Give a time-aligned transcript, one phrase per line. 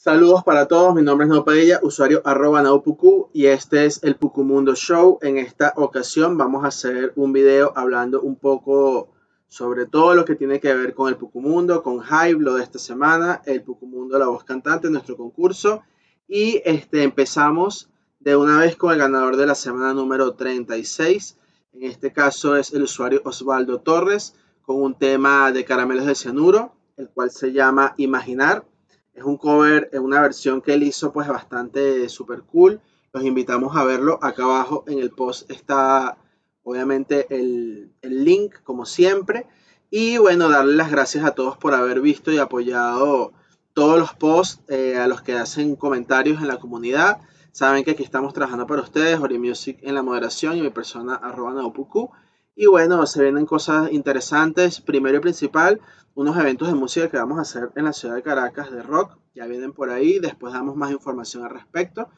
[0.00, 4.76] Saludos para todos, mi nombre es Nopadilla, usuario arroba Naupuku y este es el Pucumundo
[4.76, 5.18] Show.
[5.22, 9.08] En esta ocasión vamos a hacer un video hablando un poco
[9.48, 12.78] sobre todo lo que tiene que ver con el Pucumundo, con Hype, lo de esta
[12.78, 15.82] semana, el Pucumundo La Voz Cantante, nuestro concurso.
[16.28, 17.90] Y este, empezamos
[18.20, 21.38] de una vez con el ganador de la semana número 36.
[21.72, 26.76] En este caso es el usuario Osvaldo Torres con un tema de caramelos de cianuro,
[26.96, 28.64] el cual se llama Imaginar.
[29.18, 32.80] Es un cover, una versión que él hizo pues bastante super cool.
[33.12, 34.20] Los invitamos a verlo.
[34.22, 36.18] Acá abajo en el post está
[36.62, 39.48] obviamente el, link como siempre.
[39.90, 43.32] Y bueno, darle las gracias a todos por haber visto y apoyado
[43.72, 47.18] todos los posts eh, a los que hacen comentarios en la comunidad.
[47.50, 51.16] Saben que aquí estamos trabajando para ustedes, Ori Music en la moderación y mi persona
[51.16, 52.12] arroba Naopuku.
[52.60, 54.80] Y bueno, se vienen cosas interesantes.
[54.80, 55.80] Primero y principal,
[56.16, 59.16] unos eventos de música que vamos a hacer en la ciudad de Caracas de rock.
[59.32, 62.08] Ya vienen por ahí, después damos más información al respecto.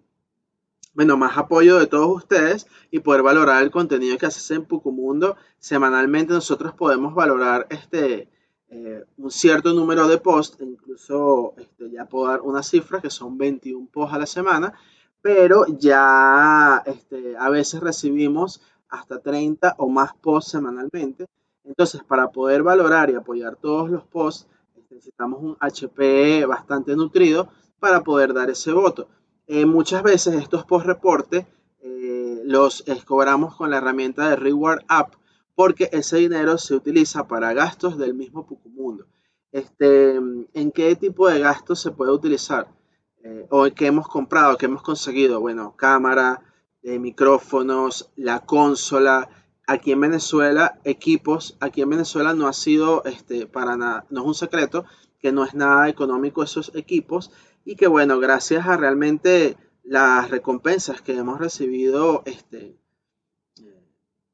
[0.93, 5.37] bueno, más apoyo de todos ustedes y poder valorar el contenido que haces en Pucumundo.
[5.59, 8.29] Semanalmente nosotros podemos valorar este,
[8.69, 13.39] eh, un cierto número de posts, incluso este, ya puedo dar una cifra que son
[13.39, 14.75] 21 posts a la semana,
[15.23, 18.61] pero ya este, a veces recibimos
[18.91, 21.27] hasta 30 o más posts semanalmente.
[21.65, 24.47] Entonces, para poder valorar y apoyar todos los posts,
[24.91, 29.09] necesitamos un HP bastante nutrido para poder dar ese voto.
[29.47, 31.47] Eh, muchas veces estos post reportes
[31.81, 35.15] eh, los cobramos con la herramienta de Reward App
[35.55, 39.06] porque ese dinero se utiliza para gastos del mismo Pucumundo.
[39.53, 42.69] Este, ¿En qué tipo de gastos se puede utilizar?
[43.23, 45.41] Eh, ¿O qué hemos comprado, qué hemos conseguido?
[45.41, 46.41] Bueno, cámara,
[46.83, 49.29] de micrófonos, la consola.
[49.67, 54.27] Aquí en Venezuela, equipos, aquí en Venezuela no ha sido este, para nada, no es
[54.27, 54.85] un secreto
[55.21, 57.31] que no es nada económico esos equipos
[57.65, 62.81] y que bueno, gracias a realmente las recompensas que hemos recibido este,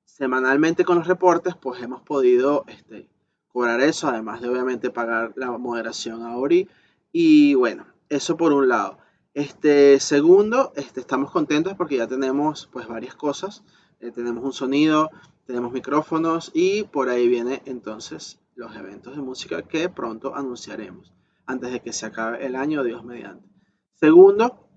[0.04, 3.10] semanalmente con los reportes, pues hemos podido este,
[3.48, 6.68] cobrar eso, además de obviamente pagar la moderación a Ori.
[7.12, 8.98] Y bueno, eso por un lado.
[9.36, 13.64] Este, segundo, este, estamos contentos porque ya tenemos pues varias cosas.
[14.00, 15.10] Eh, tenemos un sonido,
[15.44, 21.12] tenemos micrófonos y por ahí viene entonces los eventos de música que pronto anunciaremos
[21.44, 23.46] antes de que se acabe el año, Dios mediante.
[23.92, 24.70] Segundo,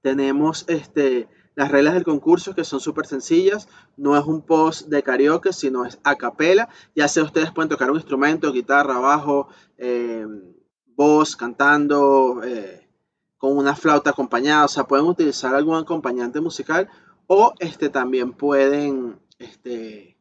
[0.00, 3.68] tenemos este, las reglas del concurso que son súper sencillas.
[3.96, 6.68] No es un post de karaoke, sino es a capela.
[6.94, 10.24] Ya sea ustedes pueden tocar un instrumento, guitarra, bajo, eh,
[10.94, 12.44] voz, cantando.
[12.44, 12.81] Eh,
[13.42, 16.88] con una flauta acompañada, o sea, pueden utilizar algún acompañante musical
[17.26, 20.16] o este, también pueden este,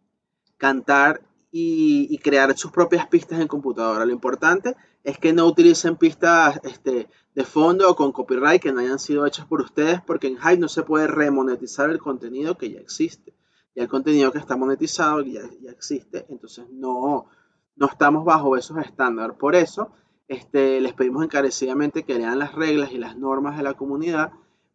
[0.58, 1.22] cantar
[1.52, 4.06] y, crear sus propias pistas en computadora.
[4.06, 8.80] Lo importante es que no utilicen pistas este, de fondo o con copyright que no
[8.80, 12.72] hayan sido hechas por ustedes, porque en Hive no se puede remonetizar el contenido que
[12.72, 13.36] ya existe.
[13.76, 17.28] Y el contenido que está monetizado ya, ya existe, entonces no,
[17.76, 19.38] no estamos bajo esos estándares.
[19.38, 19.92] Por eso,
[20.32, 24.32] este, les pedimos encarecidamente que lean las reglas y las normas de la comunidad,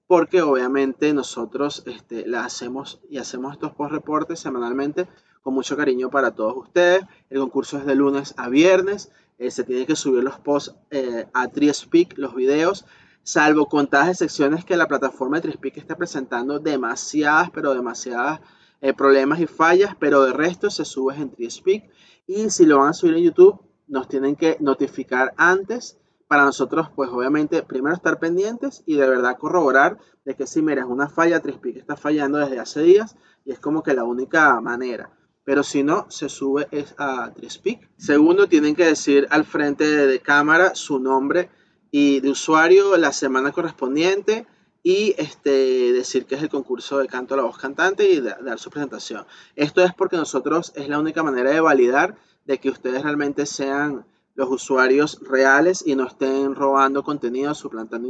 [0.06, 5.08] porque obviamente nosotros este, la hacemos y hacemos estos post reportes semanalmente
[5.40, 7.06] con mucho cariño para todos ustedes.
[7.30, 9.10] El concurso es de lunes a viernes.
[9.38, 12.84] Eh, se tienen que subir los posts eh, a Triespeak, los videos,
[13.22, 18.40] salvo contadas secciones que la plataforma de Triespeak está presentando demasiadas, pero demasiadas
[18.82, 21.84] eh, problemas y fallas, pero de resto se sube en Triespeak.
[22.26, 25.98] Y si lo van a subir en YouTube, nos tienen que notificar antes
[26.28, 30.82] para nosotros, pues obviamente, primero estar pendientes y de verdad corroborar de que si mira,
[30.82, 34.60] es una falla, Trispic está fallando desde hace días y es como que la única
[34.60, 35.10] manera.
[35.44, 37.88] Pero si no, se sube es a Trispic.
[37.96, 41.50] Segundo, tienen que decir al frente de cámara su nombre
[41.92, 44.46] y de usuario la semana correspondiente
[44.82, 48.58] y este, decir que es el concurso de canto a la voz cantante y dar
[48.58, 49.24] su presentación.
[49.54, 52.16] Esto es porque nosotros es la única manera de validar
[52.46, 58.08] de que ustedes realmente sean los usuarios reales y no estén robando contenido, suplantando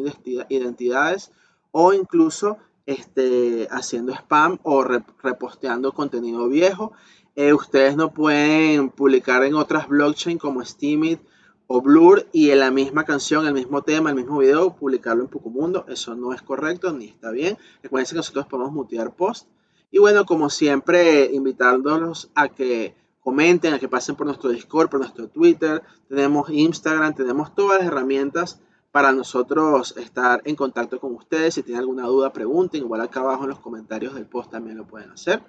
[0.49, 1.33] identidades
[1.71, 6.93] o incluso este, haciendo spam o reposteando contenido viejo.
[7.35, 11.21] Eh, ustedes no pueden publicar en otras blockchain como Steemit
[11.67, 15.29] o Blur y en la misma canción, el mismo tema, el mismo video, publicarlo en
[15.29, 15.85] Pucumundo.
[15.89, 17.59] Eso no es correcto ni está bien.
[17.83, 19.49] Recuerden que nosotros podemos mutear post.
[19.91, 22.95] Y bueno, como siempre, invitándolos a que
[23.27, 25.83] comenten, a que pasen por nuestro Discord, por nuestro Twitter.
[26.09, 28.61] Tenemos Instagram, tenemos todas las herramientas
[28.93, 31.55] para nosotros estar en contacto con ustedes.
[31.55, 32.83] Si tienen alguna duda, pregunten.
[32.83, 35.43] Igual acá abajo en los comentarios del post también lo pueden hacer.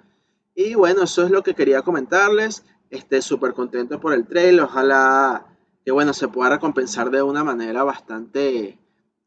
[0.56, 2.64] Y bueno, eso es lo que quería comentarles.
[2.90, 4.64] Estoy súper contento por el trailer.
[4.64, 5.46] Ojalá
[5.84, 8.76] que bueno, se pueda recompensar de una manera bastante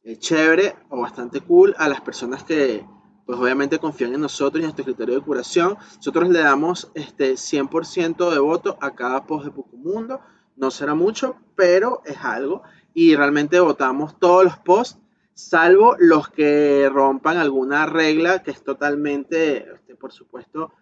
[0.03, 2.85] eh, chévere o bastante cool a las personas que
[3.31, 5.77] pues obviamente confían en nosotros y en nuestro criterio de curación.
[5.95, 10.19] Nosotros le damos este 100% de voto a cada post de Pucumundo.
[10.57, 12.63] No será mucho, pero es algo.
[12.93, 14.99] Y realmente votamos todos los posts,
[15.33, 20.73] salvo los que rompan alguna regla que es totalmente, este, por supuesto,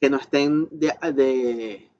[0.00, 1.90] que no estén de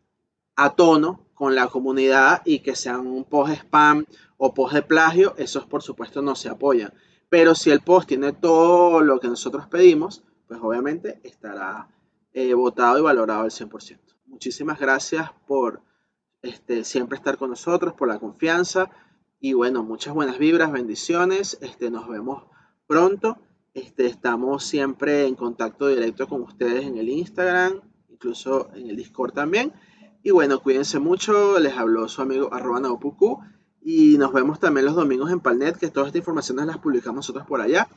[0.57, 4.07] a tono con la comunidad y que sean un post spam
[4.39, 6.95] o post de plagio, esos por supuesto no se apoyan.
[7.29, 11.89] Pero si el post tiene todo lo que nosotros pedimos, pues obviamente estará
[12.33, 13.99] eh, votado y valorado al 100%.
[14.27, 15.83] Muchísimas gracias por
[16.43, 18.91] este, siempre estar con nosotros, por la confianza
[19.41, 21.59] y bueno, muchas buenas vibras, bendiciones.
[21.61, 22.45] Este, nos vemos
[22.89, 23.39] pronto.
[23.73, 29.33] Este, estamos siempre en contacto directo con ustedes en el Instagram, incluso en el Discord
[29.33, 29.73] también.
[30.25, 31.61] Y bueno, cuídense mucho.
[31.61, 33.41] Les habló su amigo arroba Naupuku.
[33.83, 37.47] Y nos vemos también los domingos en Palnet, que todas estas informaciones las publicamos nosotros
[37.47, 37.89] por allá.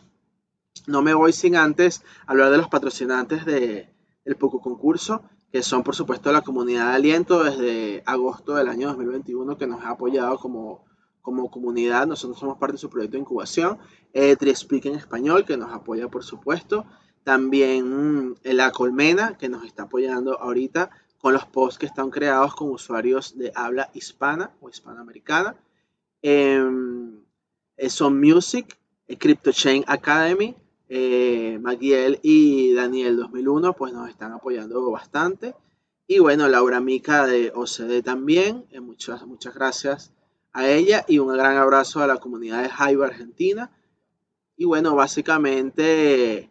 [0.87, 3.87] No me voy sin antes hablar de los patrocinantes del
[4.25, 8.87] de Puku Concurso, que son por supuesto la comunidad de aliento desde agosto del año
[8.87, 10.85] 2021 que nos ha apoyado como,
[11.21, 12.07] como comunidad.
[12.07, 13.77] Nosotros somos parte de su proyecto de incubación.
[14.13, 16.85] Eh, Triespeak en español, que nos apoya por supuesto.
[17.23, 20.89] También mm, La Colmena, que nos está apoyando ahorita
[21.19, 25.55] con los posts que están creados con usuarios de habla hispana o hispanoamericana.
[26.21, 27.23] Em,
[27.77, 28.77] eh, son Music,
[29.07, 30.55] eh, CryptoChain Academy,
[30.87, 35.55] eh, Maguiel y Daniel 2001 pues nos están apoyando bastante.
[36.05, 38.65] Y bueno, Laura Mica de OCD también.
[38.81, 40.13] muchas, muchas gracias
[40.53, 43.71] a ella y un gran abrazo a la comunidad de Hive Argentina.
[44.57, 46.49] Y bueno, básicamente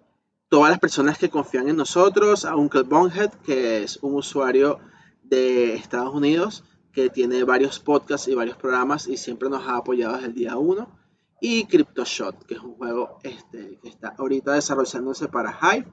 [0.49, 4.81] todas las personas que confían en nosotros, a Uncle Bonehead, que es un usuario
[5.23, 10.15] de Estados Unidos que tiene varios podcasts y varios programas y siempre nos ha apoyado
[10.15, 10.99] desde el día 1.
[11.41, 15.91] Y CryptoShot, que es un juego este, que está ahorita desarrollándose para Hive,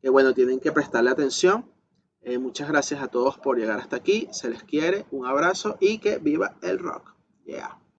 [0.00, 1.70] que bueno, tienen que prestarle atención.
[2.22, 5.98] Eh, muchas gracias a todos por llegar hasta aquí, se les quiere, un abrazo y
[5.98, 7.14] que viva el rock.
[7.44, 7.78] Yeah.